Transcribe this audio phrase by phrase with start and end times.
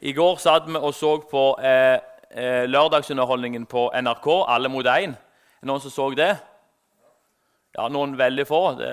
[0.00, 1.98] I går satt vi og så på eh,
[2.30, 5.16] eh, lørdagsunderholdningen på NRK, Alle mot én.
[5.66, 6.36] Noen som så det?
[7.74, 8.60] Ja, noen veldig få.
[8.78, 8.92] Det,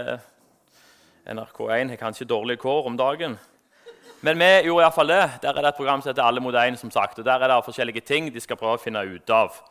[1.29, 3.37] NRK1 har kanskje dårlige kår om dagen.
[4.25, 5.21] Men vi gjorde iallfall det.
[5.45, 6.75] Der er det et program som heter Alle mot én.
[6.75, 9.61] Som sagt, der er det forskjellige ting de skal prøve å finne ut av.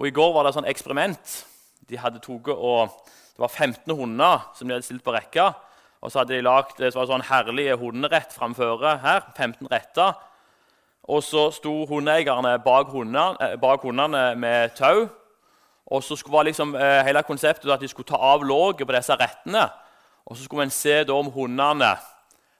[0.00, 1.38] Og I går var det et sånn eksperiment.
[1.92, 2.88] De hadde toget og,
[3.34, 5.52] Det var 15 hunder som de hadde stilt på rekke.
[6.00, 9.26] Og så hadde de lagt så sånn herlige hunderett framføre her.
[9.36, 10.14] 15 retter.
[11.04, 15.08] Og så sto hundeeierne bak hundene, eh, med tau.
[15.86, 19.12] Og så var liksom, eh, hele konseptet at de skulle ta av låget på disse
[19.12, 19.70] rettene.
[20.26, 21.98] Og så skulle en se om hundene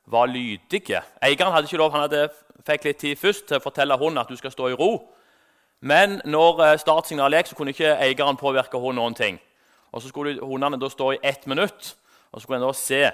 [0.07, 1.03] var lydige.
[1.23, 2.31] Eieren hadde ikke lov, han hadde,
[2.67, 5.09] fikk litt tid først til å fortelle hunden at du skal stå i ro.
[5.81, 9.41] Men når eh, startsignalet gikk, så kunne ikke eieren påvirke hunden noen ting.
[9.93, 11.97] Og Så skulle hundene da stå i ett minutt,
[12.33, 13.11] og så skulle en da se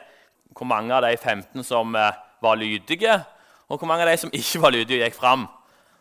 [0.57, 1.93] hvor mange av de 15 som
[2.43, 3.25] var lydige,
[3.71, 5.47] og hvor mange av de som ikke var lydige, gikk fram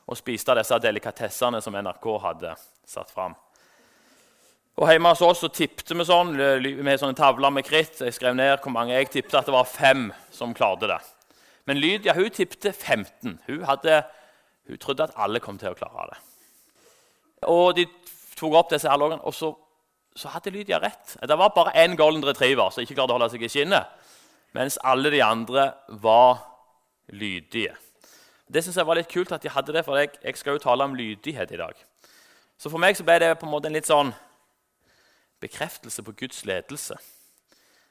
[0.10, 2.56] og spiste disse delikatessene som NRK hadde
[2.90, 3.36] satt fram.
[4.80, 8.00] Og Hjemme hos oss så tippte vi sånn, med sånne tavler med kritt.
[8.00, 11.00] Jeg skrev ned hvor mange jeg tippte at det var fem som klarte det.
[11.68, 13.38] Men Lydia hun tippte 15.
[13.46, 14.02] Hun, hadde,
[14.66, 16.20] hun trodde at alle kom til å klare det.
[17.52, 17.86] Og De
[18.40, 19.52] tok opp disse her lågene, og så,
[20.16, 21.18] så, hadde Lydia rett.
[21.20, 23.92] Det var bare én golden retriever som ikke klarte å holde seg i skinnet.
[24.56, 26.40] Mens alle de andre var
[27.10, 27.76] lydige.
[28.50, 30.64] Det synes jeg var litt kult at de hadde det, for jeg, jeg, skal jo
[30.64, 31.78] tale om lydighet i dag.
[32.58, 34.12] Så for meg så ble det på en måte en litt sånn
[35.40, 36.98] bekreftelse på Guds ledelse.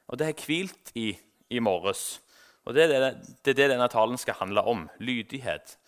[0.08, 1.12] Og det har jeg hvilt i
[1.48, 2.20] i morges.
[2.64, 3.12] Og det er det,
[3.44, 4.86] det er det denne talen skal handle om.
[5.00, 5.78] Lydighet.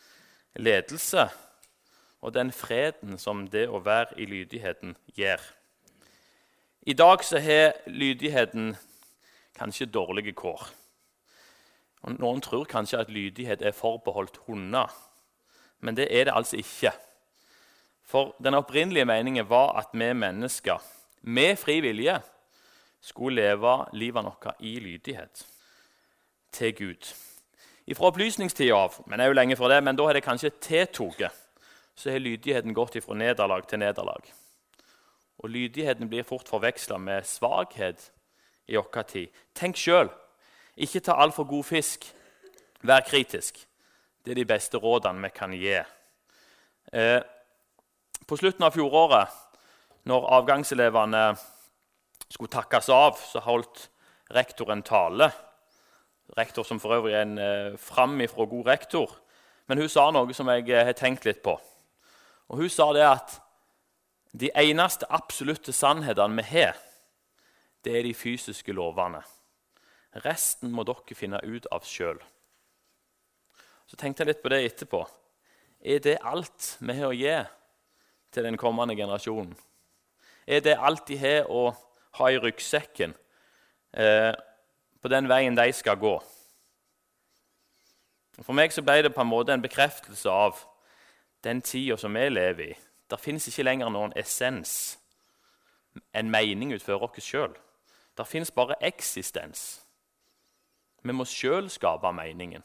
[0.57, 1.29] Ledelse
[2.21, 5.41] og den freden som det å være i lydigheten gir.
[6.89, 8.75] I dag så har lydigheten
[9.57, 10.67] kanskje dårlige kår.
[12.03, 14.89] Og noen tror kanskje at lydighet er forbeholdt hunder,
[15.81, 16.93] men det er det altså ikke.
[18.05, 20.81] For den opprinnelige meningen var at vi mennesker
[21.23, 22.21] med fri vilje
[23.01, 25.47] skulle leve livet vårt i lydighet
[26.53, 27.13] til Gud.
[27.95, 30.53] Fra opplysningstida av, men det er jo lenge før det, men da har det kanskje
[30.63, 31.33] tiltatt,
[31.95, 34.23] så har lydigheten gått fra nederlag til nederlag.
[35.39, 38.11] Og lydigheten blir fort forveksla med svakhet
[38.69, 39.29] i vår tid.
[39.55, 40.11] Tenk sjøl
[40.81, 42.07] ikke ta altfor god fisk.
[42.83, 43.59] Vær kritisk.
[44.25, 45.77] Det er de beste rådene vi kan gi.
[46.93, 47.21] Eh,
[48.27, 49.29] på slutten av fjoråret,
[50.09, 51.25] når avgangselevene
[52.31, 53.89] skulle takkes av, så holdt
[54.35, 55.31] rektor en tale.
[56.39, 59.17] Rektor som for øvrig er en eh, framifrå god rektor.
[59.67, 61.57] Men hun sa noe som jeg eh, har tenkt litt på.
[62.51, 63.37] Og Hun sa det at
[64.33, 66.79] de eneste absolutte sannhetene vi har,
[67.85, 69.23] det er de fysiske lovene.
[70.25, 72.19] Resten må dere finne ut av sjøl.
[73.87, 75.05] Så tenkte jeg litt på det etterpå.
[75.81, 77.37] Er det alt vi har å gi
[78.35, 79.55] til den kommende generasjonen?
[80.47, 81.71] Er det alt de har å
[82.19, 83.15] ha i ryggsekken
[83.95, 84.35] eh,
[85.01, 86.17] på den veien de skal gå?
[88.41, 90.63] For meg så ble det på en måte en bekreftelse av
[91.45, 92.79] den tida som vi lever i.
[93.11, 94.97] Det fins ikke lenger noen essens,
[96.15, 97.55] en mening utenfor oss sjøl.
[98.17, 99.81] Det fins bare eksistens.
[101.03, 102.65] Vi må sjøl skape meningen.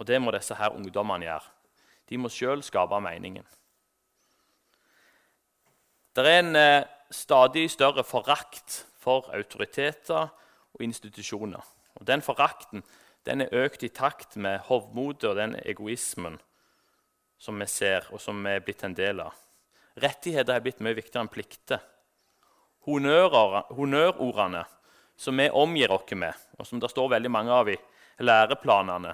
[0.00, 1.50] Og det må disse her ungdommene gjøre.
[2.08, 3.44] De må sjøl skape meningen.
[6.16, 10.30] Det er en eh, stadig større forakt for autoriteter
[10.74, 11.62] og institusjoner.
[11.94, 12.82] Og Den forakten
[13.26, 16.38] den er økt i takt med hovmodet og den egoismen
[17.40, 19.36] som vi ser, og som vi er blitt en del av.
[20.00, 21.80] Rettigheter er blitt mye viktigere enn plikter.
[22.86, 24.64] Honnørordene
[25.20, 27.76] som vi omgir oss med, og som det står veldig mange av i
[28.24, 29.12] læreplanene,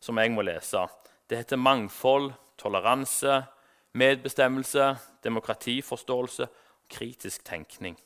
[0.00, 0.86] som jeg må lese.
[1.28, 3.42] Det heter mangfold, toleranse,
[3.92, 4.86] medbestemmelse,
[5.24, 7.98] demokratiforståelse og kritisk tenkning.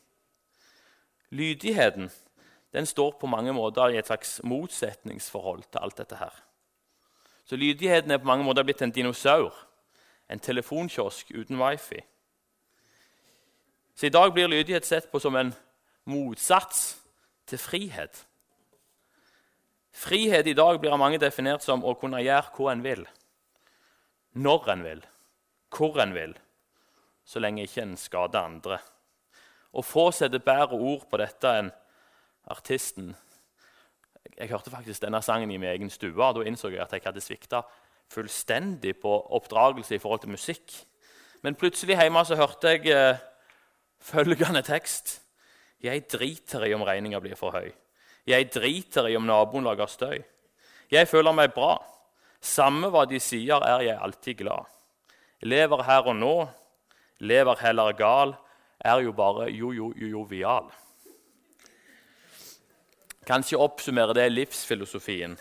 [1.30, 2.10] Lydigheten
[2.74, 6.34] den står på mange måter i et slags motsetningsforhold til alt dette her.
[7.46, 9.54] Så lydigheten er på mange måter blitt en dinosaur,
[10.28, 12.02] en telefonkiosk uten wifi.
[13.94, 15.54] Så I dag blir lydighet sett på som en
[16.04, 17.05] motsats
[17.46, 18.24] til frihet.
[19.96, 23.06] Frihet i dag blir av mange definert som å kunne gjøre hva en vil,
[24.36, 25.04] når en vil,
[25.72, 26.34] hvor en vil,
[27.24, 28.78] så lenge ikke en skader andre.
[29.76, 31.72] Og få setter bedre ord på dette enn
[32.52, 33.14] artisten.
[34.36, 36.12] Jeg hørte faktisk denne sangen i min egen stue.
[36.12, 37.62] Da innså jeg at jeg hadde svikta
[38.12, 40.72] fullstendig på oppdragelse i forhold til musikk.
[41.42, 43.22] Men plutselig hjemme så hørte jeg eh,
[44.00, 45.20] følgende tekst.
[45.86, 47.70] Jeg driter i om regninga blir for høy.
[48.26, 50.18] Jeg driter i om naboen lager støy.
[50.90, 51.76] Jeg føler meg bra.
[52.42, 54.66] Samme hva de sier, er jeg alltid glad.
[55.46, 56.34] Lever her og nå,
[57.22, 58.34] lever heller gal,
[58.80, 60.68] er jo bare jo-jo-jovial.
[63.26, 65.34] Kanskje oppsummerer det livsfilosofien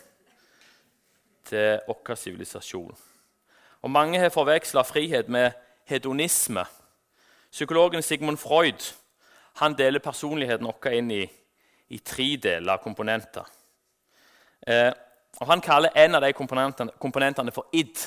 [1.45, 2.95] til vår sivilisasjon.
[3.86, 5.51] Og Mange har forveksla frihet med
[5.86, 6.65] hedonisme.
[7.51, 8.94] Psykologen Sigmund Freud
[9.56, 11.24] han deler personligheten vår inn i,
[11.88, 13.46] i, tre deler, komponenter.
[14.68, 14.92] Eh,
[15.40, 18.00] og Han kaller en av de komponentene, komponentene for id.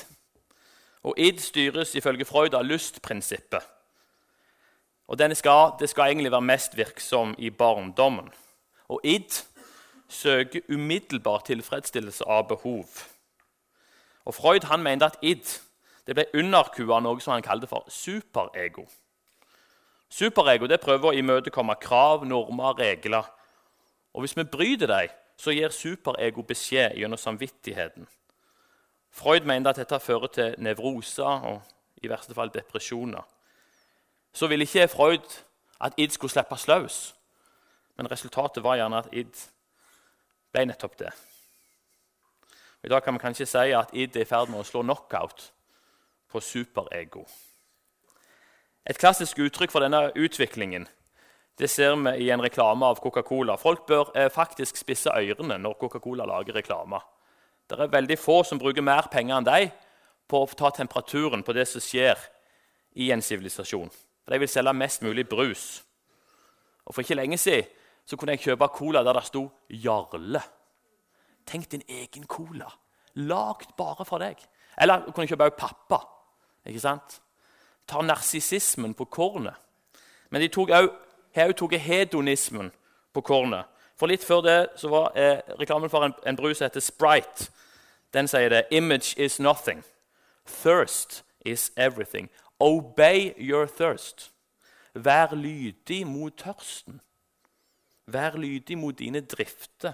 [1.03, 3.63] Og id styres ifølge Freud av lystprinsippet.
[5.07, 8.29] Og skal, Det skal egentlig være mest virksom i barndommen.
[8.89, 9.45] Og id
[10.07, 12.85] søker umiddelbar tilfredsstillelse av behov.
[14.25, 15.59] Og Freud han mente at id
[16.07, 18.87] det ble underkua av noe som han kalte for superego.
[20.09, 23.27] Superego det prøver å imøtekomme krav, normer, regler.
[24.13, 28.07] Og Hvis vi bryter dem, så gir superego beskjed gjennom samvittigheten.
[29.11, 31.61] Freud mente at dette fører til nevroser og
[32.03, 33.23] i verste fall depresjoner.
[34.33, 35.39] Så ville ikke Freud
[35.81, 37.15] at id skulle slippes løs,
[37.97, 39.45] men resultatet var gjerne at id
[40.51, 41.11] ble nettopp det.
[42.83, 45.49] I dag kan vi kanskje si at id er i ferd med å slå knockout
[46.31, 47.25] på superego.
[48.89, 50.87] Et klassisk uttrykk for denne utviklingen
[51.59, 53.57] det ser vi i en reklame av Coca-Cola.
[53.59, 57.01] Folk bør eh, faktisk spisse ørene når Coca-Cola lager reklame.
[57.67, 59.73] Det er veldig få som bruker mer penger enn deg
[60.29, 62.15] på å ta temperaturen på det som skjer
[62.95, 63.91] i en sivilisasjon.
[64.29, 65.83] De vil selge mest mulig brus.
[66.87, 67.67] Og For ikke lenge siden
[68.07, 70.41] så kunne jeg kjøpe cola der det sto 'Jarle'.
[71.45, 72.71] Tenk din egen cola,
[73.15, 74.37] lagd bare for deg.
[74.77, 75.99] Eller kunne jeg kjøpe også pappa.
[76.65, 77.21] ikke sant?
[77.89, 79.57] Tar narsissismen på kornet.
[80.29, 82.71] Men de tok også, hedonismen
[83.13, 83.65] på kornet.
[83.97, 87.49] For Litt før det så var eh, reklamen for en, en brus som heter Sprite.
[88.13, 89.83] Den sier det 'Image is nothing.
[90.45, 92.29] Thirst is everything.
[92.59, 94.31] Obey your thirst.'
[94.93, 97.01] Vær lydig mot tørsten.
[98.05, 99.93] Vær lydig mot dine drifter,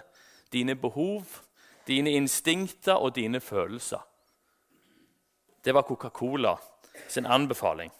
[0.53, 1.25] dine behov,
[1.87, 4.07] dine instinkter og dine følelser.
[5.65, 6.55] Det var Coca-Cola
[7.07, 7.91] sin anbefaling.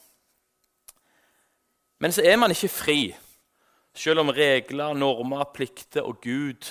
[1.99, 3.15] Men så er man ikke fri,
[3.95, 6.67] selv om regler, normer, plikter og Gud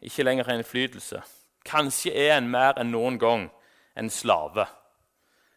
[0.00, 1.22] ikke lenger har innflytelse.
[1.66, 3.48] Kanskje er en mer enn noen gang
[3.98, 4.66] en slave.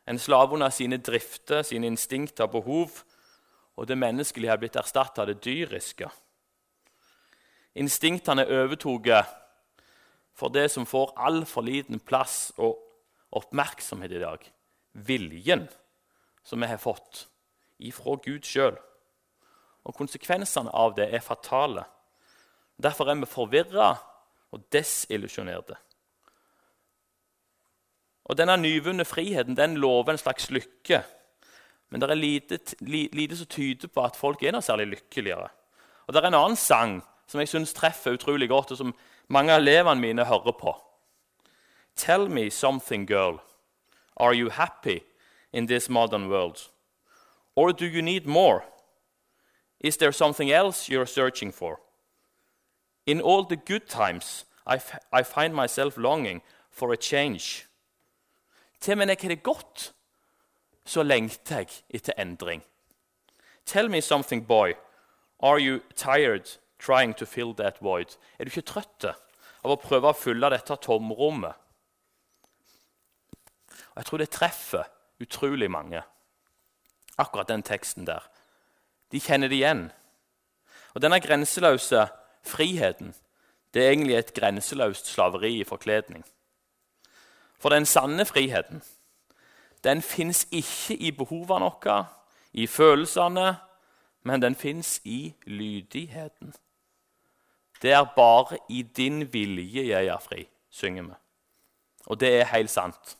[0.10, 3.04] En slave under sine drifter, sine instinkter og behov,
[3.78, 6.10] og det menneskelige har blitt erstatta av det dyriske.
[7.80, 9.12] Instinktene overtok
[10.34, 12.80] for det som får altfor liten plass og
[13.38, 14.50] oppmerksomhet i dag
[15.06, 15.68] viljen
[16.50, 17.28] som vi har fått
[17.78, 18.78] ifra Gud sjøl.
[19.86, 21.84] Og konsekvensene av det er fatale.
[22.81, 23.92] Derfor er vi forvirra
[24.50, 25.78] og desillusjonerte.
[28.30, 31.04] Og Denne nyvunne friheten den lover en slags lykke.
[31.90, 35.50] Men det er lite, lite som tyder på at folk er noe særlig lykkeligere.
[36.07, 37.00] Og Det er en annen sang
[37.30, 38.96] som jeg syns treffer utrolig godt, og som
[39.30, 40.74] mange av elevene mine hører på.
[41.96, 43.38] Tell me something, girl.
[44.18, 45.01] Are you happy
[45.54, 46.69] in this modern world?
[47.56, 48.63] Or do you need more?
[49.80, 51.80] Is there something else you're searching for?
[53.06, 54.80] In all the good times, I,
[55.12, 57.65] I find myself longing for a change.
[58.79, 59.94] Til og med når jeg har det godt,
[60.86, 62.63] så lengter jeg etter endring.
[63.65, 64.74] Tell me something, boy.
[65.39, 68.18] Are you tired trying to fill that void?
[68.39, 71.53] Er du ikke trøtt av å prøve å fylle dette tomrommet?
[73.96, 74.88] Jeg tror det treffer
[75.22, 76.02] utrolig mange,
[77.18, 78.24] akkurat den teksten der.
[79.12, 79.90] De kjenner det igjen.
[80.94, 82.08] Og denne grenseløse
[82.46, 83.14] friheten
[83.74, 86.24] det er egentlig et grenseløst slaveri i forkledning.
[87.60, 88.82] For den sanne friheten
[89.84, 92.06] den fins ikke i behovene våre,
[92.54, 93.56] i følelsene,
[94.24, 96.54] men den fins i lydigheten.
[97.82, 101.14] Det er bare i din vilje jeg er fri, synger vi.
[102.06, 103.19] Og det er helt sant.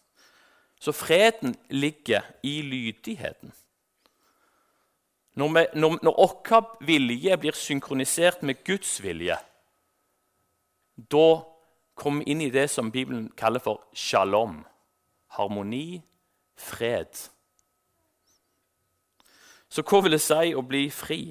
[0.80, 3.54] Så freden ligger i lydigheten.
[5.40, 9.38] Når, vår vilje blir synkronisert med Guds vilje,
[10.96, 11.28] da
[11.96, 14.66] kommer vi inn i det som Bibelen kaller for shalom.
[15.36, 16.02] Harmoni,
[16.56, 17.12] fred.
[19.70, 21.22] Så hva vil det si å bli fri?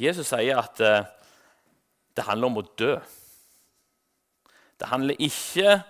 [0.00, 1.04] Jesus sier at uh,
[2.16, 2.94] det handler om å dø.
[4.80, 5.82] Det handler ikke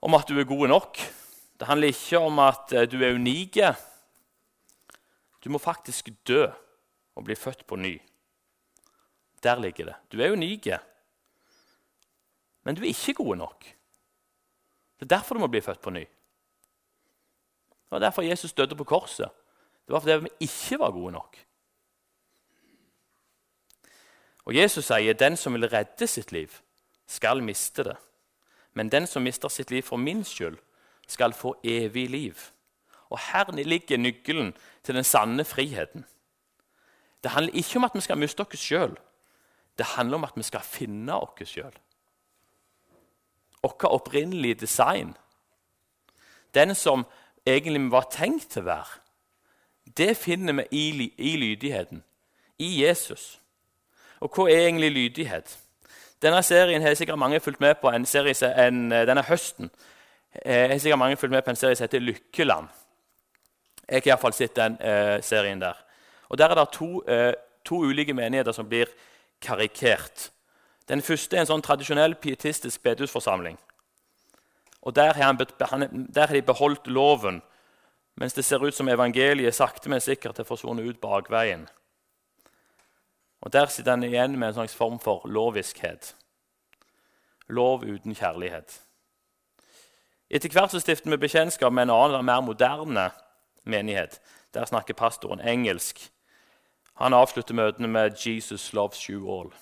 [0.00, 1.00] om at du er god nok.
[1.60, 3.58] Det handler ikke om at eh, du er unik.
[5.44, 6.46] Du må faktisk dø
[7.14, 8.00] og bli født på ny.
[9.42, 9.94] Der ligger det.
[10.12, 10.68] Du er unik,
[12.62, 13.64] men du er ikke god nok.
[14.98, 16.04] Det er derfor du må bli født på ny.
[17.90, 19.30] Det var derfor Jesus døde på korset.
[19.86, 21.38] Det var fordi vi ikke var gode nok.
[24.44, 26.52] Og Jesus sier den som vil redde sitt liv,
[27.06, 27.96] skal miste det.
[28.74, 30.58] Men den som mister sitt liv for min skyld,
[31.08, 32.34] skal få evig liv.
[33.10, 36.04] Og her ligger nøkkelen til den sanne friheten.
[37.22, 38.94] Det handler ikke om at vi skal miste oss sjøl.
[39.78, 41.74] Det handler om at vi skal finne oss sjøl.
[43.62, 45.16] Vårt opprinnelige design.
[46.54, 47.04] Den som
[47.46, 49.00] egentlig var tenkt til å være.
[49.96, 52.04] Det finner vi i, i lydigheten,
[52.58, 53.40] i Jesus.
[54.20, 55.58] Og hva er egentlig lydighet?
[56.22, 58.34] Denne serien har sikkert mange fulgt med på en serie,
[58.66, 59.70] en, denne høsten.
[60.44, 62.68] Jeg har sikkert mange fulgt med på en serie som heter Lykkeland.
[63.88, 65.78] Jeg har iallfall sett den eh, serien der.
[66.28, 67.32] Og Der er det to, eh,
[67.64, 68.86] to, ulike menigheter som blir
[69.42, 70.30] karikert.
[70.88, 73.58] Den første er en sånn tradisjonell pietistisk bedehusforsamling.
[74.82, 77.42] Og der har, der har, de beholdt loven,
[78.16, 81.66] mens det ser ut som evangeliet sakte, men sikkert har forsvunnet ut bakveien.
[83.40, 86.16] Og Der sitter han igjen med en slags form for loviskhet.
[87.48, 88.82] Lov uten kjærlighet.
[90.30, 93.10] Etter hvert så stifter vi bekjentskap med en annen, mer moderne
[93.64, 94.20] menighet.
[94.54, 96.10] Der snakker pastoren engelsk.
[96.94, 99.54] Han avslutter møtene med 'Jesus loves you all'.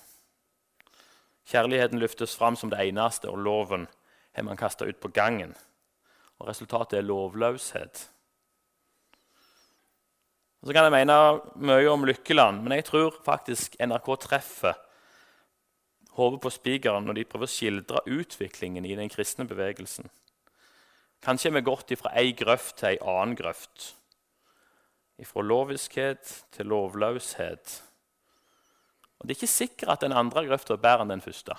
[1.45, 3.87] Kjærligheten løftes fram som det eneste, og loven
[4.31, 5.55] har man kasta ut på gangen.
[6.39, 8.11] Og Resultatet er lovløshet.
[10.59, 11.15] Så kan jeg mene
[11.55, 14.75] mye om Lykkeland, men jeg tror faktisk NRK treffer
[16.19, 20.09] hodet på spikeren når de prøver å skildre utviklingen i den kristne bevegelsen.
[21.23, 23.93] Kanskje vi gått fra ei grøft til ei annen grøft.
[25.27, 27.81] Fra loviskhet til lovløshet.
[29.19, 31.55] Og Det er ikke sikkert at den andre grøfta er bedre enn den første.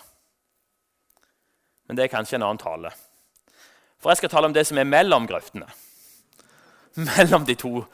[1.88, 2.92] Men det er kanskje en annen tale.
[4.00, 5.69] For jeg skal tale om det som er mellom grøftene.
[7.16, 7.85] Mellom de to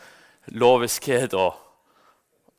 [0.54, 1.54] loviskhet og,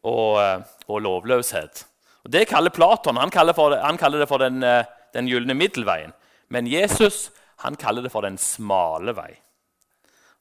[0.03, 1.85] og, eh, og lovløshet.
[2.23, 5.53] Og Det kaller Platon han kaller, det, han kaller det for den, eh, den gylne
[5.53, 6.13] middelveien.
[6.49, 7.31] Men Jesus
[7.63, 9.33] han kaller det for den smale vei.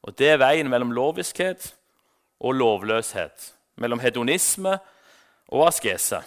[0.03, 1.73] Og Det er veien mellom loviskhet
[2.39, 3.53] og lovløshet.
[3.77, 4.79] Mellom hedonisme
[5.49, 6.21] og askese.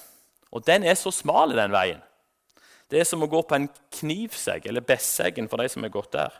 [0.50, 2.02] Og den er så smal, den veien.
[2.90, 3.68] Det er som å gå på en
[4.00, 6.32] knivsegg, eller besseggen for de som er gått der.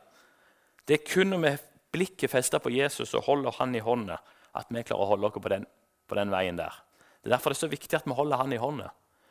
[0.87, 1.53] Det er kun når vi
[1.95, 4.19] blikket festet på Jesus og holder han i hånda,
[4.57, 5.67] at vi klarer å holde oss på den,
[6.09, 6.75] på den veien der.
[7.21, 8.91] Det er derfor det er så viktig at vi holder han i hånda.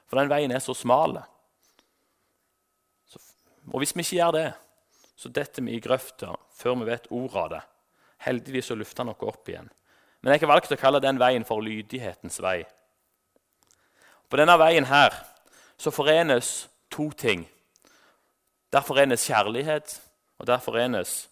[0.09, 1.19] For den veien er så smal.
[3.69, 4.47] Og hvis vi ikke gjør det,
[5.19, 7.61] så detter vi i grøfta før vi vet ordet av det.
[8.25, 9.69] Heldigvis så lufter han noe opp igjen.
[10.21, 12.63] Men jeg har valgt å kalle den veien for lydighetens vei.
[14.29, 15.15] På denne veien her
[15.79, 17.45] så forenes to ting.
[18.69, 19.95] Der forenes kjærlighet,
[20.37, 21.23] og der forenes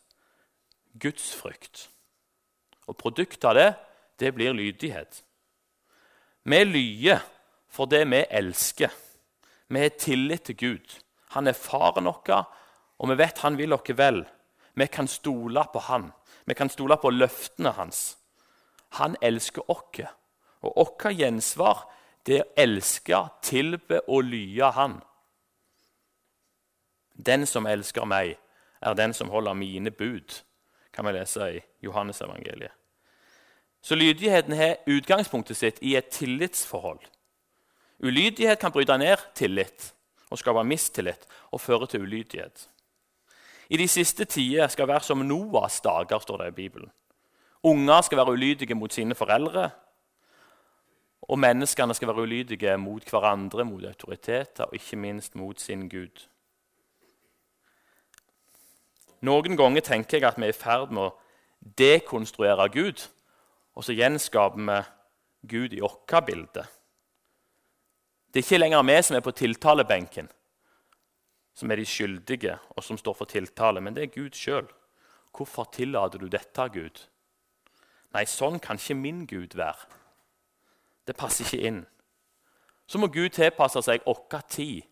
[1.00, 1.88] gudsfrykt.
[2.88, 3.74] Og produktet av det,
[4.20, 5.24] det blir lydighet.
[6.44, 7.20] Vi lyer
[7.70, 8.91] for det vi elsker.
[9.67, 11.00] Vi har tillit til Gud.
[11.36, 12.46] Han er faren vår,
[12.98, 14.24] og vi vet han vil oss vel.
[14.74, 16.12] Vi kan stole på han.
[16.46, 18.17] Vi kan stole på løftene hans.
[18.96, 20.08] Han elsker oss,
[20.62, 21.84] og vårt gjensvar
[22.27, 24.98] det er å elske, tilbe og lye Han.
[27.15, 28.36] Den som elsker meg,
[28.82, 30.36] er den som holder mine bud
[30.98, 32.74] kan vi lese i Johannesevangeliet.
[33.82, 37.04] Så lydigheten har utgangspunktet sitt i et tillitsforhold.
[38.01, 39.92] Ulydighet kan bryte ned tillit
[40.34, 42.66] og skape mistillit og føre til ulydighet.
[43.70, 46.89] I de siste tider skal være som Noas dager, står det i Bibelen.
[47.63, 49.70] Unger skal være ulydige mot sine foreldre,
[51.22, 56.27] og menneskene skal være ulydige mot hverandre, mot autoriteter og ikke minst mot sin Gud.
[59.25, 61.15] Noen ganger tenker jeg at vi er i ferd med å
[61.79, 63.01] dekonstruere Gud,
[63.74, 64.77] og så gjenskaper vi
[65.50, 66.65] Gud i vårt bilde.
[68.33, 70.29] Det er ikke lenger vi som er på tiltalebenken,
[71.57, 74.67] som er de skyldige, og som står for tiltale, men det er Gud sjøl.
[75.33, 77.01] Hvorfor tillater du dette, Gud?
[78.13, 79.89] Nei, sånn kan ikke min Gud være.
[81.07, 81.81] Det passer ikke inn.
[82.88, 84.86] Så må Gud tilpasse seg vår tid.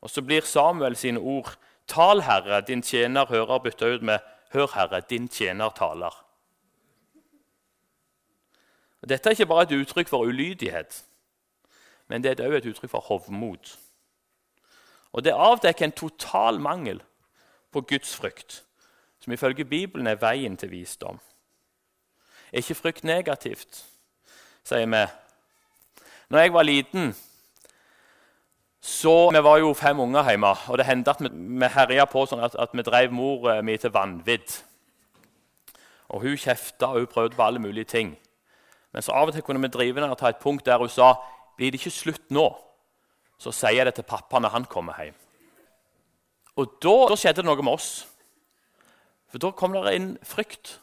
[0.00, 1.50] Og så blir Samuel sine ord
[1.88, 4.18] Tal, Herre, din tjener hører bytta ut med
[4.52, 6.24] Hør, Herre, din tjener taler.
[9.08, 11.04] Dette er ikke bare et uttrykk for ulydighet,
[12.08, 13.76] men det er også et uttrykk for hovmod.
[15.12, 17.02] Og Det avdekker en total mangel
[17.72, 18.64] på Guds frykt,
[19.20, 21.20] som ifølge Bibelen er veien til visdom.
[22.52, 23.84] Er ikke frykt negativt,
[24.64, 25.06] sier vi.
[26.28, 27.16] Når jeg var liten,
[28.88, 32.24] Så Vi var jo fem unger hjemme, og det hendte at vi, vi herja på
[32.26, 34.54] sånn at, at vi drev mor mi til vanvidd.
[36.08, 38.14] Og Hun kjefta og hun prøvde på alle mulige ting.
[38.92, 40.88] Men så av og til kunne vi drive ned og ta et punkt der hun
[40.88, 41.12] sa
[41.58, 42.46] blir det ikke slutt nå,
[43.38, 45.18] så sier jeg det til pappa når han kommer hjem.
[46.56, 47.90] Og da, da skjedde det noe med oss.
[49.28, 50.78] For da kom det inn frykt.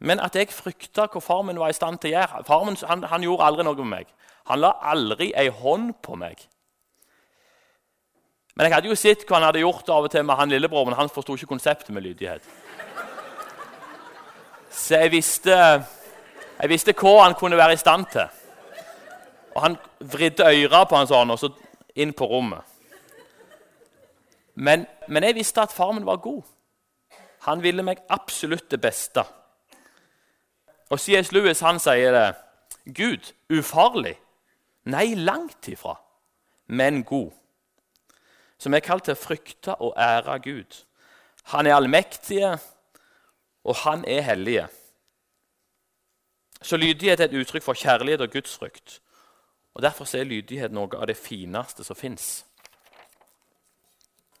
[0.00, 2.80] Men at jeg frykta hva far min var i stand til å gjøre Far min
[2.88, 4.10] han, han gjorde aldri noe med meg.
[4.48, 6.40] Han la aldri ei hånd på meg.
[8.54, 10.86] Men jeg hadde jo sett hva han hadde gjort av og til med han lillebror,
[10.86, 12.44] men han forsto ikke konseptet med lydighet.
[14.70, 15.56] Så jeg visste,
[16.60, 18.30] jeg visste hva han kunne være i stand til.
[19.54, 21.50] Og Han vridde øra på han sånn, og så
[21.94, 22.62] inn på rommet.
[24.54, 26.42] Men, men jeg visste at far min var god.
[27.46, 29.22] Han ville meg absolutt det beste.
[30.90, 31.32] Og C.S.
[31.32, 32.26] Lewis han sier det.
[32.94, 34.14] Gud ufarlig?
[34.90, 35.96] Nei, langt ifra,
[36.66, 37.32] men god.
[38.58, 40.78] Som er kalt til å frykte og ære Gud.
[41.52, 42.54] Han er allmektige,
[43.64, 44.68] og han er hellige.
[46.62, 49.00] Så lydighet er et uttrykk for kjærlighet og gudsfrykt.
[49.74, 52.44] Og Derfor er lydighet noe av det fineste som fins.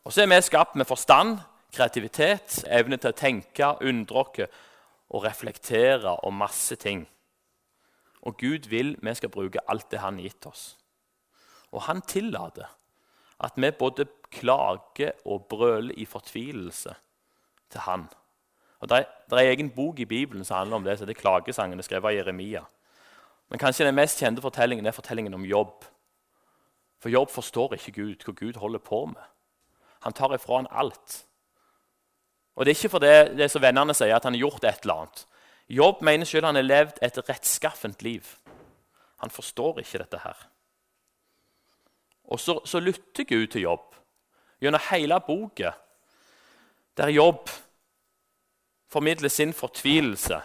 [0.04, 1.38] Og så er vi skapt med forstand,
[1.72, 4.40] kreativitet, evne til å tenke, undre oss
[5.10, 7.04] og reflektere om masse ting.
[8.22, 10.64] Og Gud vil vi skal bruke alt det han har gitt oss.
[11.72, 12.70] Og han tillater
[13.40, 16.94] at vi både klager og brøler i fortvilelse
[17.70, 18.08] til han.
[18.80, 21.20] Og Det er en egen bok i Bibelen som handler om det, så det er
[21.20, 22.64] klagesangene skrevet av Jeremia.
[23.48, 25.84] Men kanskje den mest kjente fortellingen er fortellingen om Jobb.
[27.00, 29.22] For Jobb forstår ikke Gud, hva Gud holder på med.
[30.04, 31.24] Han tar ifra han alt.
[32.56, 34.82] Og Det er ikke fordi det det som vennene sier at han har gjort et
[34.82, 35.26] eller annet.
[35.68, 38.26] Jobb mener selv han har levd et rettskaffent liv.
[39.20, 40.36] Han forstår ikke dette her.
[42.24, 43.94] Og så, så lytter Gud til Jobb
[44.62, 45.74] gjennom hele boka,
[46.96, 47.50] der Jobb
[48.88, 50.40] formidler sin fortvilelse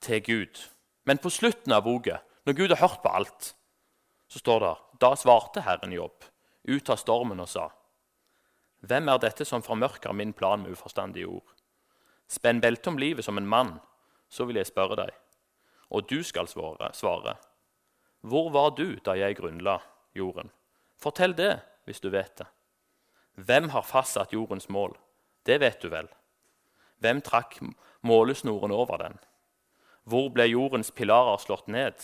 [0.00, 0.60] til Gud.
[1.04, 3.54] Men på slutten av boka, når Gud har hørt på alt,
[4.28, 6.24] så står det da svarte Herren Jobb
[6.68, 7.70] ut av stormen og sa:"
[8.84, 11.54] Hvem er dette som formørker min plan med uforstandige ord?
[12.28, 13.80] Spenn beltet om livet som en mann,
[14.28, 15.10] så vil jeg spørre deg.
[15.90, 17.36] Og du skal svare.
[18.20, 19.78] Hvor var du da jeg grunnla
[20.14, 20.50] jorden?
[21.00, 22.46] Fortell det, hvis du vet det.
[23.34, 24.94] Hvem har fastsatt jordens mål?
[25.46, 26.08] Det vet du vel.
[27.02, 27.58] Hvem trakk
[28.06, 29.18] målesnoren over den?
[30.04, 31.96] Hvor ble jordens pilarer slått ned?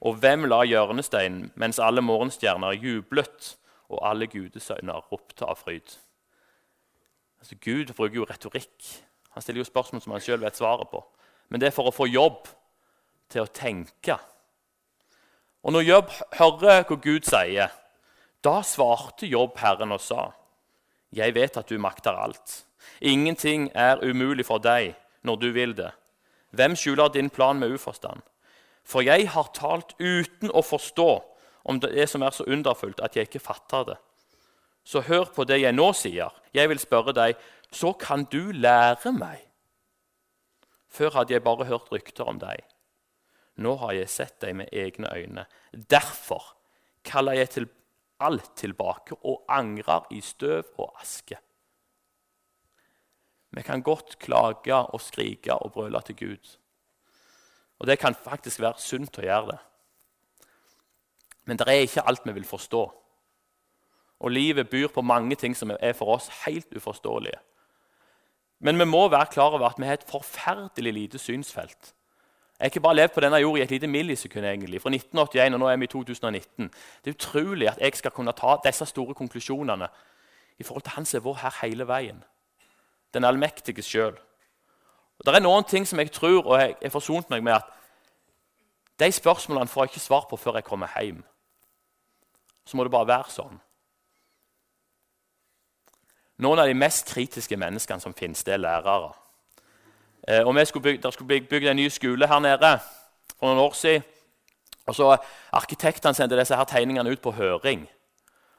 [0.00, 3.54] Og hvem la hjørnesteinen mens alle morgenstjerner jublet
[3.90, 5.96] og alle gudesøyner ropte av fryd?
[7.40, 8.90] Altså, Gud bruker jo retorikk.
[9.34, 11.02] Han stiller jo spørsmål som han sjøl vet svaret på.
[11.48, 12.48] Men det er for å få jobb
[13.32, 14.18] til å tenke.
[15.62, 17.68] Og når Jobb hører hva Gud sier,
[18.44, 20.32] da svarte Jobb Herren og sa,
[21.12, 22.64] 'Jeg vet at du makter alt.'
[23.00, 25.92] 'Ingenting er umulig for deg når du vil det.'
[26.50, 28.20] Hvem skjuler din plan med uforstand?
[28.84, 31.22] For jeg har talt uten å forstå
[31.64, 33.96] om det som er så underfullt at jeg ikke fatter det.
[34.84, 36.32] Så hør på det jeg nå sier.
[36.54, 37.36] Jeg vil spørre deg,
[37.70, 39.38] så kan du lære meg.
[40.88, 42.64] Før hadde jeg bare hørt rykter om deg.
[43.60, 45.44] Nå har jeg sett deg med egne øyne.
[45.72, 46.54] Derfor
[47.04, 47.68] kaller jeg til
[48.20, 51.38] alt tilbake og angrer i støv og aske.
[53.50, 56.56] Vi kan godt klage og skrike og brøle til Gud.
[57.78, 59.58] Og det kan faktisk være sunt å gjøre det.
[61.48, 62.82] Men det er ikke alt vi vil forstå.
[64.20, 67.40] Og livet byr på mange ting som er for oss helt uforståelige.
[68.60, 71.94] Men vi må være klar over at vi har et forferdelig lite synsfelt.
[72.60, 74.44] Jeg har ikke bare levd på denne jord i et lite millisekund.
[74.44, 76.70] egentlig, fra 1981 og nå er vi i 2019.
[77.04, 79.88] Det er utrolig at jeg skal kunne ta disse store konklusjonene
[80.58, 82.24] i forhold til Han som er vår her hele veien.
[83.14, 84.18] Den allmektige sjøl.
[85.24, 87.64] Det er noen ting som jeg tror og jeg har forsont meg med at
[89.00, 91.24] de spørsmålene får jeg ikke svar på før jeg kommer hjem.
[92.64, 93.60] Så må det bare være sånn.
[96.38, 99.12] Noen av de mest kritiske menneskene som finnes, det er lærere.
[100.30, 102.78] Eh, og vi skulle bygge, Der skulle bli en ny skole her nede
[103.38, 104.02] for noen år siden.
[104.86, 105.16] Og så
[105.52, 107.88] Arkitektene sendte disse her tegningene ut på høring.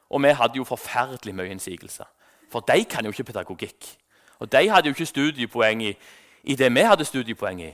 [0.10, 2.05] Og vi hadde jo forferdelig mye innsigelser.
[2.51, 3.97] For de kan jo ikke pedagogikk.
[4.39, 5.97] Og de hadde jo ikke studiepoeng i,
[6.43, 7.71] i det vi hadde studiepoeng i.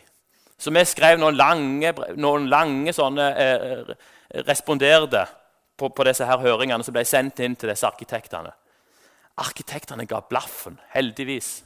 [0.58, 3.92] Så vi skrev noen lange, noen lange sånne eh,
[4.48, 5.26] responderte
[5.78, 8.52] på, på, disse her høringene som ble sendt inn til disse arkitektene.
[9.38, 11.64] Arkitektene ga blaffen, heldigvis.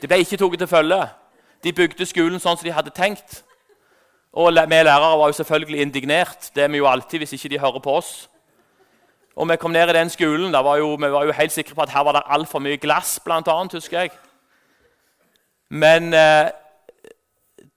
[0.00, 1.00] Det ble ikke tatt til følge.
[1.64, 3.42] De bygde skolen sånn som de hadde tenkt.
[4.32, 6.50] Og vi lærere var jo selvfølgelig indignert.
[6.54, 8.30] Det er vi jo alltid hvis ikke de hører på oss.
[9.36, 11.82] Og vi kom ned i den skolen, var jo, vi var jo helt sikre på
[11.82, 14.10] at her var det altfor mye glass, blant annet, husker jeg.
[15.68, 16.50] Men eh,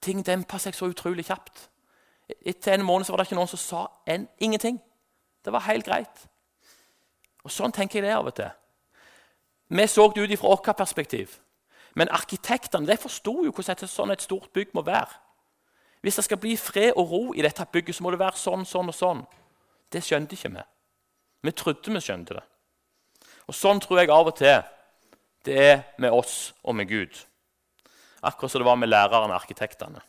[0.02, 1.70] ting dempa seg så utrolig kjapt.
[2.46, 4.80] Etter en måned var det ikke noen som sa en, ingenting.
[5.46, 6.26] Det var helt greit.
[7.44, 8.50] Og Sånn tenker jeg det av og til.
[9.74, 11.40] Vi så det ut fra vårt perspektiv.
[11.96, 15.20] Men arkitektene de forsto jo hvordan et sånn et stort bygg må være.
[16.04, 18.66] Hvis det skal bli fred og ro i dette bygget, så må det være sånn,
[18.68, 19.22] sånn og sånn.
[19.94, 20.64] Det skjønte ikke vi.
[21.44, 22.44] Vi trodde vi skjønte det.
[23.48, 24.62] Og Sånn tror jeg av og til
[25.44, 27.18] det er med oss og med Gud.
[28.24, 30.00] Akkurat som det var med læreren og arkitektene.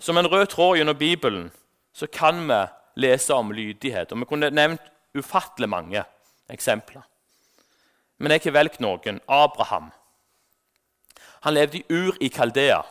[0.00, 1.50] Som en rød tråd gjennom Bibelen
[1.92, 2.60] så kan vi
[3.04, 4.12] lese om lydighet.
[4.12, 4.80] Og Vi kunne nevnt
[5.14, 6.04] ufattelig mange
[6.48, 7.02] eksempler.
[8.18, 9.20] Men jeg har valgt noen.
[9.28, 9.90] Abraham.
[11.40, 12.82] Han levde i Ur i Kaldea.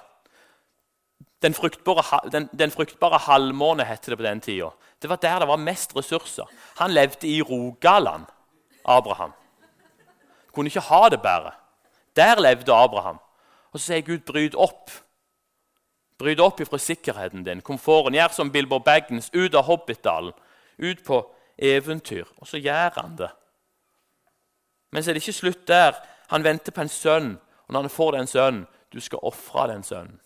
[1.41, 4.69] Den fruktbare, den, den fruktbare halvmåne het det på den tida.
[5.01, 6.45] Det var der det var mest ressurser.
[6.77, 8.25] Han levde i Rogaland,
[8.85, 9.31] Abraham.
[10.53, 11.51] Kunne ikke ha det bedre.
[12.15, 13.19] Der levde Abraham.
[13.71, 14.91] Og så sier Gud, bryt opp.
[16.19, 18.17] Bryt opp ifra sikkerheten din, komforten.
[18.17, 20.33] Gjør som Bilbo Baggins, ut av Hobbitdalen,
[20.77, 21.21] ut på
[21.57, 22.25] eventyr.
[22.37, 23.29] Og så gjør han det.
[24.91, 25.95] Men så er det ikke slutt der.
[26.27, 27.37] Han venter på en sønn,
[27.69, 30.19] og når han får den sønnen, du skal ofre den sønnen.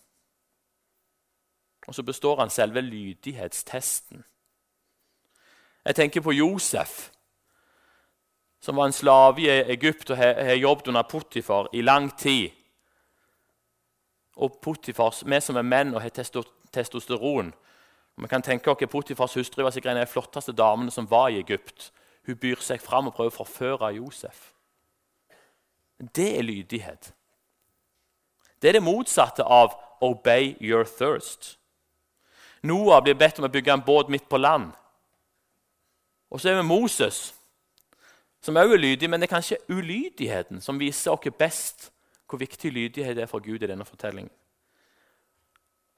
[1.88, 4.24] Og så består han selve lydighetstesten.
[5.86, 7.10] Jeg tenker på Josef,
[8.62, 12.50] som var en slave i Egypt og har jobbet under Potifar i lang tid.
[14.36, 16.10] Og Potifar, vi som er menn og har
[16.72, 17.54] testosteron
[18.16, 21.30] Vi kan tenke oss Potifars hustru var sikkert en av de flotteste damene som var
[21.30, 21.92] i Egypt.
[22.26, 24.54] Hun byr seg fram og prøver å forføre Josef.
[26.16, 27.14] Det er lydighet.
[28.64, 31.58] Det er det motsatte av 'obey your thirst'.
[32.64, 34.72] Noah blir bedt om å bygge en båt midt på land.
[36.32, 37.36] Og så er vi Moses,
[38.42, 41.92] som også er lydig, men det er kanskje ulydigheten som viser oss best
[42.30, 44.32] hvor viktig lydighet er for Gud i denne fortellingen.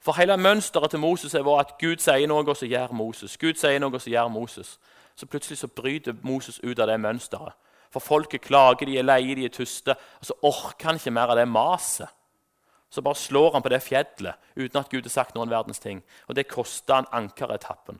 [0.00, 3.36] For hele mønsteret til Moses er at Gud sier noe, og så gjør Moses.
[3.36, 4.78] Gud sier noe, og så gjør Moses.
[5.16, 7.52] Så plutselig så bryter Moses ut av det mønsteret.
[7.90, 9.96] For folket klager, de er leie, de er tyste.
[10.20, 12.12] Og så orker han ikke mer av det maset.
[12.96, 15.98] Så bare slår han på det fjellet uten at Gud har sagt noen verdens ting.
[16.32, 17.98] Og det kosta han ankeretappen.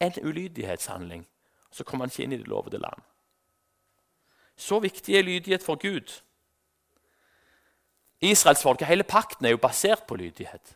[0.00, 1.26] En ulydighetshandling.
[1.70, 3.02] Så kommer han ikke inn i det lovede land.
[4.56, 6.14] Så viktig er lydighet for Gud.
[8.24, 10.72] Israelsfolket, hele pakten er jo basert på lydighet.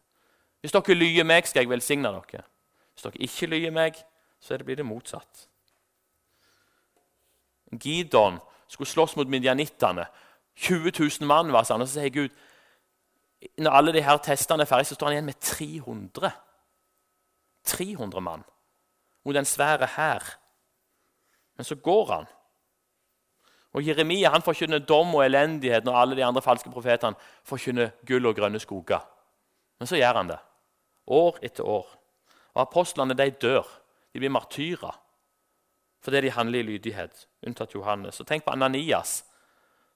[0.60, 2.44] Hvis dere lyer meg, skal jeg velsigne dere.
[2.92, 4.02] Hvis dere ikke lyer meg,
[4.40, 5.46] så blir det motsatt.
[7.72, 8.36] Gidon
[8.68, 10.04] skulle slåss mot midjanittene.
[10.56, 11.80] 20 000 mann var sånn.
[11.80, 12.36] Og så sier Gud
[13.59, 16.31] når alle de her testene er ferdige, så står han igjen med 300.
[17.66, 18.44] 300 mann
[19.27, 20.25] mot en svære hær.
[21.57, 22.27] Men så går han.
[23.75, 28.27] Og Jeremia han forkynner dom og elendighet når alle de andre falske profetene forkynner gull
[28.27, 29.03] og grønne skoger.
[29.79, 30.38] Men så gjør han det.
[31.07, 31.88] År etter år.
[32.55, 33.66] Og Apostlene de dør.
[34.14, 35.03] De blir martyrer
[36.07, 38.20] fordi de handler i lydighet, unntatt Johannes.
[38.20, 39.25] Og Tenk på Ananias,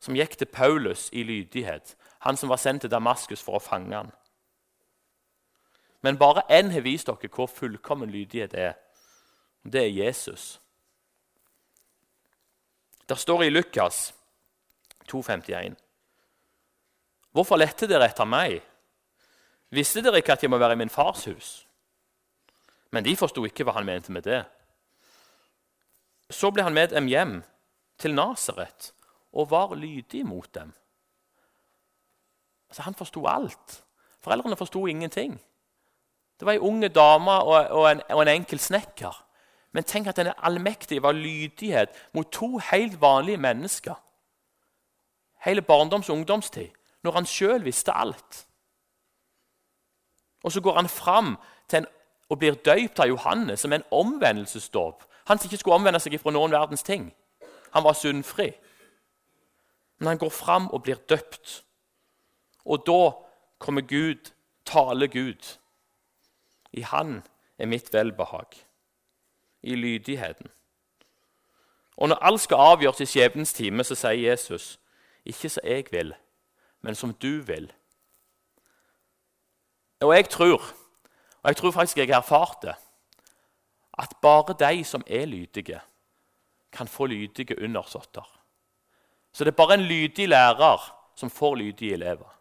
[0.00, 3.96] som gikk til Paulus i lydighet han som var sendt til Damaskus for å fange
[3.96, 4.10] han.
[6.04, 8.74] Men bare én har vist dere hvor fullkommen lydighet er.
[9.64, 10.60] Det er Jesus.
[13.08, 14.12] Der står det i Lukas
[15.08, 15.76] 2,51.:
[17.32, 18.60] Hvorfor lette dere etter meg?
[19.70, 21.66] Visste dere ikke at jeg må være i min fars hus?
[22.90, 24.44] Men de forsto ikke hva han mente med det.
[26.30, 27.42] Så ble han med dem hjem,
[27.98, 28.92] til Nasaret,
[29.32, 30.72] og var lydig mot dem.
[32.68, 33.84] Altså, han forsto alt.
[34.20, 35.40] Foreldrene forsto ingenting.
[36.40, 39.26] Det var ei unge dame og, og, en, og en enkel snekker.
[39.72, 43.94] Men tenk at denne allmektige var lydighet mot to helt vanlige mennesker.
[45.44, 46.68] Hele barndoms- og ungdomstid,
[47.02, 48.46] når han sjøl visste alt.
[50.42, 51.38] Og så går han fram
[51.74, 51.86] en,
[52.28, 55.04] og blir døypt av Johannes som en omvendelsesdåp.
[55.26, 57.12] Han som ikke skulle omvende seg fra noen verdens ting.
[57.74, 58.52] Han var syndfri.
[60.00, 61.60] Men han går fram og blir døpt.
[62.64, 63.12] Og da
[63.58, 64.32] kommer Gud,
[64.64, 65.58] taler Gud.
[66.72, 67.22] I Han
[67.58, 68.66] er mitt velbehag.
[69.62, 70.50] I lydigheten.
[71.96, 74.78] Og når alt skal avgjøres i skjebnens time, så sier Jesus,
[75.24, 76.14] ikke som jeg vil,
[76.80, 77.68] men som du vil.
[80.00, 80.64] Og jeg tror,
[81.42, 82.74] og jeg tror faktisk jeg har erfart det,
[83.98, 85.80] at bare de som er lydige,
[86.72, 88.39] kan få lydige undersåtter.
[89.32, 92.36] Så det er bare en lydig lærer som får lydige elever.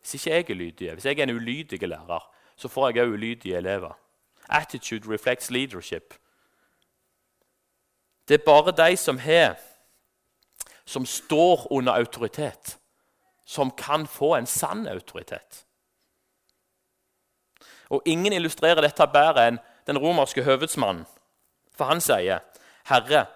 [0.00, 3.12] Hvis ikke jeg er lydig, hvis jeg er en ulydig lærer, så får jeg òg
[3.12, 3.92] ulydige elever.
[4.48, 6.14] Attitude reflects leadership.
[8.28, 9.56] Det er bare de som har
[10.84, 12.78] som står under autoritet,
[13.46, 15.66] som kan få en sann autoritet.
[17.88, 21.06] Og Ingen illustrerer dette bedre enn den romerske høvedsmannen.
[21.74, 22.38] For han sier,
[22.84, 23.26] 'Herre,